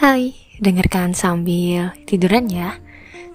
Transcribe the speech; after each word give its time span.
Hai, 0.00 0.32
dengarkan 0.56 1.12
sambil 1.12 1.92
tiduran 2.08 2.48
ya. 2.48 2.80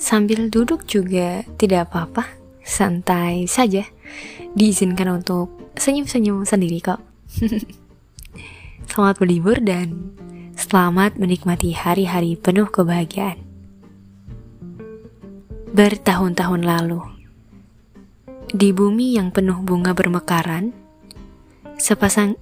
Sambil 0.02 0.50
duduk 0.50 0.90
juga 0.90 1.46
tidak 1.62 1.94
apa-apa, 1.94 2.26
santai 2.66 3.46
saja. 3.46 3.86
Diizinkan 4.58 5.14
untuk 5.14 5.54
senyum-senyum 5.78 6.42
sendiri 6.42 6.82
kok. 6.82 7.06
selamat 8.90 9.16
berlibur 9.22 9.62
dan 9.62 10.18
selamat 10.58 11.22
menikmati 11.22 11.78
hari-hari 11.78 12.34
penuh 12.34 12.66
kebahagiaan. 12.66 13.38
Bertahun-tahun 15.70 16.66
lalu, 16.66 17.06
di 18.50 18.74
bumi 18.74 19.22
yang 19.22 19.30
penuh 19.30 19.62
bunga 19.62 19.94
bermekaran, 19.94 20.74
sepasang 21.78 22.34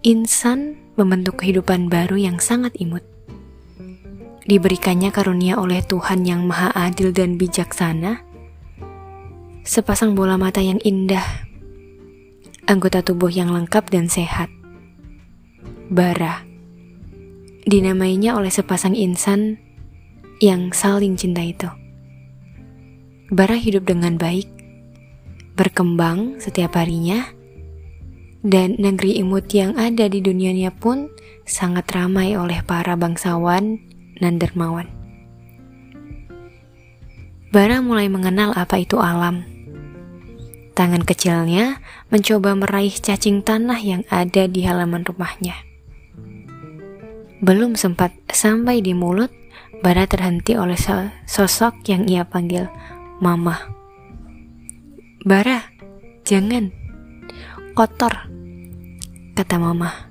insan 0.00 0.80
membentuk 0.96 1.44
kehidupan 1.44 1.92
baru 1.92 2.16
yang 2.16 2.40
sangat 2.40 2.72
imut. 2.80 3.17
Diberikannya 4.48 5.12
karunia 5.12 5.60
oleh 5.60 5.84
Tuhan 5.84 6.24
yang 6.24 6.48
Maha 6.48 6.72
Adil 6.72 7.12
dan 7.12 7.36
Bijaksana, 7.36 8.24
sepasang 9.60 10.16
bola 10.16 10.40
mata 10.40 10.64
yang 10.64 10.80
indah, 10.88 11.44
anggota 12.64 13.04
tubuh 13.04 13.28
yang 13.28 13.52
lengkap 13.52 13.92
dan 13.92 14.08
sehat. 14.08 14.48
Bara, 15.92 16.48
dinamainya 17.68 18.40
oleh 18.40 18.48
sepasang 18.48 18.96
insan 18.96 19.60
yang 20.40 20.72
saling 20.72 21.20
cinta 21.20 21.44
itu. 21.44 21.68
Bara 23.28 23.52
hidup 23.52 23.84
dengan 23.84 24.16
baik, 24.16 24.48
berkembang 25.60 26.40
setiap 26.40 26.80
harinya, 26.80 27.20
dan 28.40 28.80
negeri 28.80 29.20
imut 29.20 29.52
yang 29.52 29.76
ada 29.76 30.08
di 30.08 30.24
dunianya 30.24 30.72
pun 30.72 31.12
sangat 31.44 31.84
ramai 31.92 32.32
oleh 32.32 32.64
para 32.64 32.96
bangsawan 32.96 33.87
dan 34.20 34.38
dermawan. 34.38 34.90
Bara 37.48 37.80
mulai 37.80 38.12
mengenal 38.12 38.52
apa 38.52 38.76
itu 38.82 39.00
alam. 39.00 39.42
Tangan 40.76 41.02
kecilnya 41.02 41.80
mencoba 42.12 42.54
meraih 42.54 42.92
cacing 42.92 43.42
tanah 43.42 43.80
yang 43.80 44.02
ada 44.12 44.46
di 44.46 44.62
halaman 44.62 45.02
rumahnya. 45.02 45.56
Belum 47.42 47.78
sempat 47.78 48.12
sampai 48.30 48.82
di 48.84 48.92
mulut, 48.92 49.30
Bara 49.78 50.10
terhenti 50.10 50.58
oleh 50.58 50.74
sosok 51.30 51.86
yang 51.86 52.10
ia 52.10 52.26
panggil 52.26 52.66
Mama. 53.22 53.62
Bara, 55.22 55.70
jangan, 56.26 56.74
kotor, 57.78 58.26
kata 59.38 59.54
mama. 59.58 60.10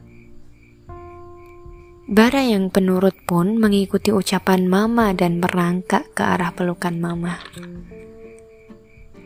Bara 2.07 2.39
yang 2.39 2.71
penurut 2.71 3.19
pun 3.27 3.59
mengikuti 3.59 4.15
ucapan 4.15 4.63
mama 4.63 5.11
dan 5.11 5.43
merangkak 5.43 6.07
ke 6.15 6.23
arah 6.23 6.55
pelukan 6.55 6.95
mama. 6.95 7.35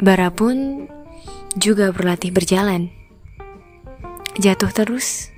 Bara 0.02 0.34
pun 0.34 0.90
juga 1.54 1.94
berlatih 1.94 2.34
berjalan. 2.34 2.90
Jatuh 4.42 4.74
terus, 4.74 5.30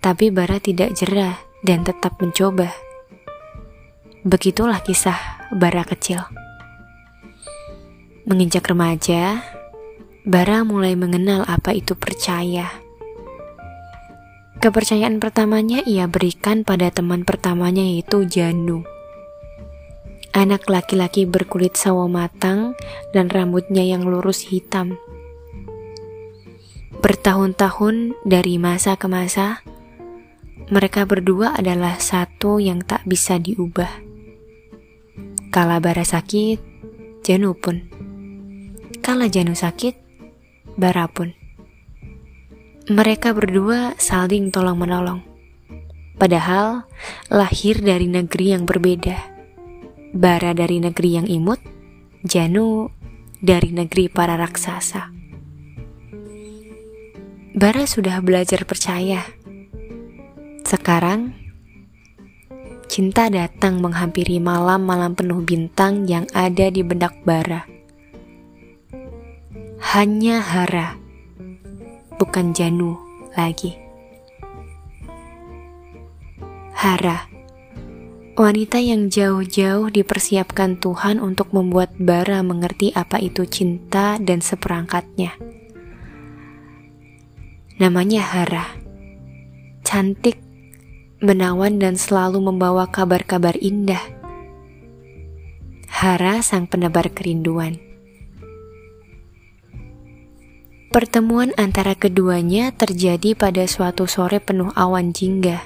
tapi 0.00 0.32
Bara 0.32 0.64
tidak 0.64 0.96
jerah 0.96 1.36
dan 1.60 1.84
tetap 1.84 2.16
mencoba. 2.24 2.72
Begitulah 4.24 4.80
kisah 4.80 5.44
Bara 5.52 5.84
kecil. 5.84 6.24
Menginjak 8.24 8.64
remaja, 8.64 9.44
Bara 10.24 10.64
mulai 10.64 10.96
mengenal 10.96 11.44
apa 11.44 11.76
itu 11.76 11.92
percaya. 11.92 12.87
Kepercayaan 14.58 15.22
pertamanya 15.22 15.86
ia 15.86 16.10
berikan 16.10 16.66
pada 16.66 16.90
teman 16.90 17.22
pertamanya 17.22 17.78
yaitu 17.78 18.26
Janu. 18.26 18.82
Anak 20.34 20.66
laki-laki 20.66 21.30
berkulit 21.30 21.78
sawo 21.78 22.10
matang 22.10 22.74
dan 23.14 23.30
rambutnya 23.30 23.86
yang 23.86 24.02
lurus 24.02 24.42
hitam. 24.50 24.98
Bertahun-tahun 26.98 28.18
dari 28.26 28.58
masa 28.58 28.98
ke 28.98 29.06
masa, 29.06 29.62
mereka 30.74 31.06
berdua 31.06 31.54
adalah 31.54 32.02
satu 32.02 32.58
yang 32.58 32.82
tak 32.82 33.06
bisa 33.06 33.38
diubah. 33.38 34.02
Kala 35.54 35.78
Bara 35.78 36.02
sakit, 36.02 36.58
Janu 37.22 37.54
pun. 37.54 37.86
Kala 39.06 39.30
Janu 39.30 39.54
sakit, 39.54 39.94
Bara 40.74 41.06
pun. 41.06 41.47
Mereka 42.88 43.36
berdua 43.36 43.92
saling 44.00 44.48
tolong-menolong. 44.48 45.20
Padahal 46.16 46.88
lahir 47.28 47.78
dari 47.84 48.08
negeri 48.08 48.56
yang 48.56 48.64
berbeda. 48.64 49.16
Bara 50.16 50.56
dari 50.56 50.80
negeri 50.80 51.20
yang 51.20 51.28
imut, 51.28 51.60
Janu 52.24 52.88
dari 53.44 53.70
negeri 53.76 54.08
para 54.08 54.40
raksasa. 54.40 55.12
Bara 57.54 57.84
sudah 57.84 58.24
belajar 58.24 58.64
percaya. 58.64 59.22
Sekarang, 60.64 61.36
cinta 62.88 63.28
datang 63.28 63.84
menghampiri 63.84 64.40
malam-malam 64.40 65.12
penuh 65.12 65.44
bintang 65.44 66.08
yang 66.08 66.24
ada 66.32 66.72
di 66.72 66.80
benak 66.80 67.14
Bara 67.22 67.78
hanya 69.78 70.42
Hara, 70.42 70.98
bukan 72.18 72.52
Janu 72.52 72.98
lagi. 73.38 73.78
Hara, 76.78 77.26
wanita 78.38 78.78
yang 78.78 79.10
jauh-jauh 79.10 79.90
dipersiapkan 79.90 80.78
Tuhan 80.78 81.18
untuk 81.18 81.50
membuat 81.50 81.94
Bara 81.98 82.42
mengerti 82.46 82.94
apa 82.94 83.18
itu 83.18 83.46
cinta 83.46 84.14
dan 84.22 84.38
seperangkatnya. 84.38 85.34
Namanya 87.78 88.22
Hara, 88.22 88.66
cantik, 89.82 90.38
menawan 91.18 91.82
dan 91.82 91.98
selalu 91.98 92.42
membawa 92.42 92.86
kabar-kabar 92.90 93.58
indah. 93.58 94.02
Hara 95.90 96.42
sang 96.46 96.70
penebar 96.70 97.10
kerinduan. 97.10 97.87
Pertemuan 100.98 101.54
antara 101.54 101.94
keduanya 101.94 102.74
terjadi 102.74 103.38
pada 103.38 103.70
suatu 103.70 104.10
sore 104.10 104.42
penuh 104.42 104.74
awan 104.74 105.14
jingga. 105.14 105.62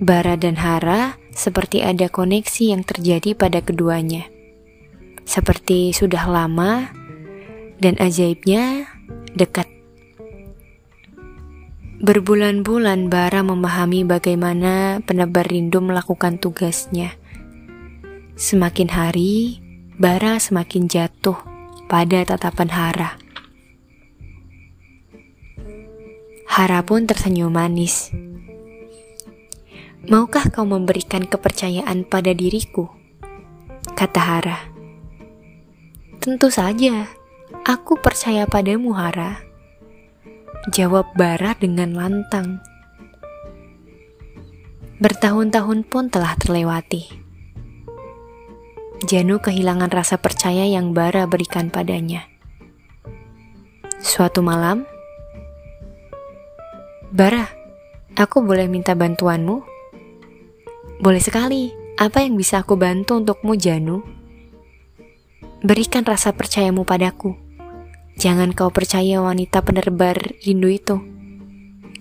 Bara 0.00 0.40
dan 0.40 0.56
Hara 0.56 1.20
seperti 1.36 1.84
ada 1.84 2.08
koneksi 2.08 2.72
yang 2.72 2.80
terjadi 2.80 3.36
pada 3.36 3.60
keduanya. 3.60 4.24
Seperti 5.28 5.92
sudah 5.92 6.24
lama 6.24 6.96
dan 7.76 8.00
ajaibnya 8.00 8.88
dekat. 9.36 9.68
Berbulan-bulan 12.00 13.12
Bara 13.12 13.44
memahami 13.44 14.08
bagaimana 14.08 15.04
penebar 15.04 15.44
rindu 15.44 15.84
melakukan 15.84 16.40
tugasnya. 16.40 17.12
Semakin 18.32 18.88
hari, 18.88 19.60
Bara 20.00 20.40
semakin 20.40 20.88
jatuh 20.88 21.36
pada 21.84 22.24
tatapan 22.24 22.72
Hara. 22.72 23.23
Hara 26.54 26.86
pun 26.86 27.02
tersenyum 27.02 27.50
manis. 27.50 28.14
Maukah 30.06 30.54
kau 30.54 30.62
memberikan 30.62 31.26
kepercayaan 31.26 32.06
pada 32.06 32.30
diriku? 32.30 32.94
Kata 33.98 34.20
Hara. 34.22 34.58
Tentu 36.22 36.54
saja, 36.54 37.10
aku 37.66 37.98
percaya 37.98 38.46
padamu 38.46 38.94
Hara. 38.94 39.42
Jawab 40.70 41.10
Bara 41.18 41.58
dengan 41.58 41.90
lantang. 41.98 42.62
Bertahun-tahun 45.02 45.90
pun 45.90 46.06
telah 46.06 46.38
terlewati. 46.38 47.10
Janu 49.10 49.42
kehilangan 49.42 49.90
rasa 49.90 50.22
percaya 50.22 50.70
yang 50.70 50.94
Bara 50.94 51.26
berikan 51.26 51.74
padanya. 51.74 52.30
Suatu 53.98 54.38
malam, 54.38 54.86
Bara, 57.14 57.46
aku 58.18 58.42
boleh 58.42 58.66
minta 58.66 58.98
bantuanmu? 58.98 59.62
Boleh 60.98 61.22
sekali. 61.22 61.70
Apa 61.94 62.26
yang 62.26 62.34
bisa 62.34 62.66
aku 62.66 62.74
bantu 62.74 63.22
untukmu, 63.22 63.54
Janu? 63.54 64.02
Berikan 65.62 66.02
rasa 66.02 66.34
percayamu 66.34 66.82
padaku. 66.82 67.38
Jangan 68.18 68.50
kau 68.50 68.74
percaya 68.74 69.22
wanita 69.22 69.62
penerbar 69.62 70.18
rindu 70.42 70.66
itu. 70.66 70.98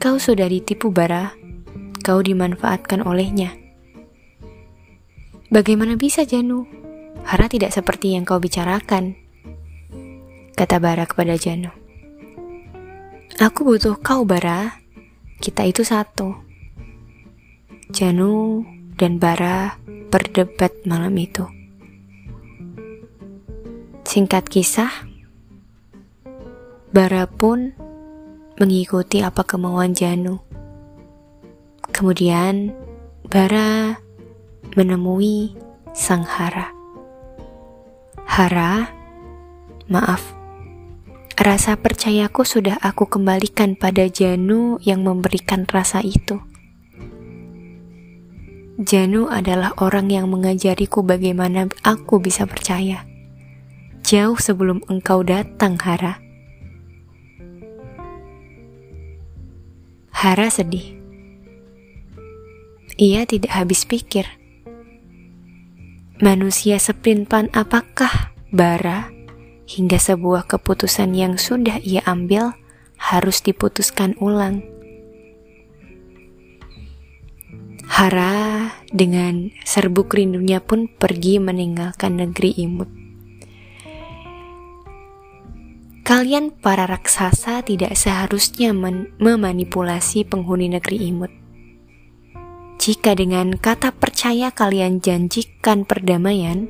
Kau 0.02 0.18
sudah 0.18 0.50
ditipu, 0.50 0.90
Bara. 0.90 1.38
Kau 2.02 2.18
dimanfaatkan 2.18 3.06
olehnya. 3.06 3.54
Bagaimana 5.54 5.94
bisa, 5.94 6.26
Janu? 6.26 6.66
Hara 7.22 7.46
tidak 7.46 7.70
seperti 7.70 8.18
yang 8.18 8.26
kau 8.26 8.42
bicarakan. 8.42 9.14
Kata 10.58 10.82
Bara 10.82 11.06
kepada 11.06 11.38
Janu. 11.38 11.70
Aku 13.38 13.62
butuh 13.62 13.94
kau, 14.02 14.26
Bara. 14.26 14.83
Kita 15.40 15.66
itu 15.66 15.82
satu. 15.86 16.36
Janu 17.94 18.66
dan 18.98 19.22
Bara 19.22 19.78
berdebat 20.10 20.74
malam 20.86 21.14
itu. 21.18 21.46
Singkat 24.06 24.46
kisah, 24.50 24.94
Bara 26.94 27.26
pun 27.26 27.74
mengikuti 28.62 29.26
apa 29.26 29.42
kemauan 29.42 29.98
Janu. 29.98 30.38
Kemudian 31.90 32.74
Bara 33.26 33.98
menemui 34.78 35.58
Sang 35.94 36.22
Hara. 36.26 36.70
Hara, 38.30 38.90
maaf, 39.90 40.22
rasa 41.44 41.76
percayaku 41.76 42.48
sudah 42.48 42.80
aku 42.80 43.12
kembalikan 43.12 43.76
pada 43.76 44.08
Janu 44.08 44.80
yang 44.80 45.04
memberikan 45.04 45.68
rasa 45.68 46.00
itu. 46.00 46.40
Janu 48.80 49.30
adalah 49.30 49.76
orang 49.78 50.10
yang 50.10 50.32
mengajariku 50.32 51.06
bagaimana 51.06 51.68
aku 51.84 52.24
bisa 52.24 52.48
percaya. 52.50 53.06
Jauh 54.08 54.40
sebelum 54.40 54.82
engkau 54.88 55.22
datang, 55.22 55.78
Hara. 55.78 56.24
Hara 60.16 60.48
sedih. 60.48 60.96
Ia 62.98 63.28
tidak 63.28 63.52
habis 63.52 63.84
pikir. 63.84 64.26
Manusia 66.24 66.80
sepintan 66.80 67.52
apakah 67.52 68.32
bara 68.50 69.13
hingga 69.74 69.98
sebuah 69.98 70.46
keputusan 70.46 71.18
yang 71.18 71.42
sudah 71.42 71.82
ia 71.82 72.06
ambil 72.06 72.54
harus 73.02 73.42
diputuskan 73.42 74.14
ulang. 74.22 74.62
Hara 77.90 78.70
dengan 78.94 79.50
serbuk 79.66 80.14
rindunya 80.14 80.62
pun 80.62 80.86
pergi 80.86 81.42
meninggalkan 81.42 82.22
negeri 82.22 82.54
imut. 82.58 82.90
Kalian 86.04 86.52
para 86.52 86.84
raksasa 86.84 87.64
tidak 87.64 87.96
seharusnya 87.96 88.76
memanipulasi 89.18 90.28
penghuni 90.28 90.68
negeri 90.68 91.10
imut. 91.10 91.32
Jika 92.76 93.16
dengan 93.16 93.56
kata 93.56 93.96
percaya 93.96 94.52
kalian 94.52 95.00
janjikan 95.00 95.88
perdamaian, 95.88 96.68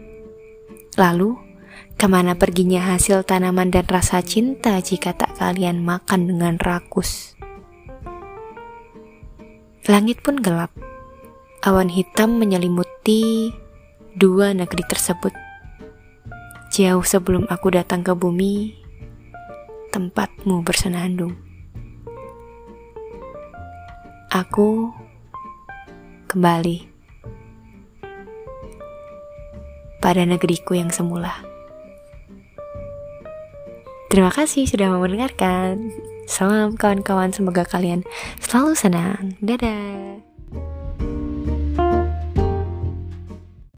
lalu 0.94 1.34
ke 1.96 2.06
mana 2.10 2.36
perginya 2.36 2.94
hasil 2.94 3.24
tanaman 3.24 3.72
dan 3.72 3.88
rasa 3.88 4.20
cinta 4.24 4.78
jika 4.84 5.16
tak 5.16 5.36
kalian 5.40 5.82
makan 5.82 6.30
dengan 6.30 6.56
rakus? 6.60 7.38
Langit 9.88 10.24
pun 10.24 10.40
gelap 10.40 10.72
Awan 11.64 11.88
hitam 11.88 12.44
menyelimuti 12.44 13.56
dua 14.20 14.52
negeri 14.52 14.84
tersebut. 14.84 15.32
Jauh 16.76 17.08
sebelum 17.08 17.48
aku 17.48 17.72
datang 17.72 18.04
ke 18.04 18.12
bumi, 18.12 18.76
tempatmu 19.96 20.60
bersenandung. 20.60 21.40
Aku 24.28 24.92
kembali 26.28 26.84
pada 30.04 30.28
negeriku 30.28 30.76
yang 30.76 30.92
semula. 30.92 31.53
Terima 34.14 34.30
kasih 34.30 34.70
sudah 34.70 34.94
mendengarkan. 34.94 35.90
Salam 36.30 36.78
kawan-kawan, 36.78 37.34
semoga 37.34 37.66
kalian 37.66 38.06
selalu 38.46 38.78
senang. 38.78 39.34
Dadah. 39.42 40.23